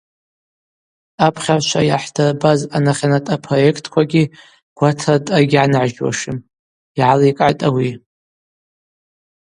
Апхьагӏвчва 1.25 1.81
йгӏахӏдырбаз 1.87 2.59
анахьанат 2.77 3.25
апроектквагьи 3.35 4.23
гватрадъа 4.77 5.37
йгьгӏаныгӏжьуашым,– 5.43 6.37
йгӏаликӏгӏатӏ 6.97 7.61
ауи. 7.67 7.91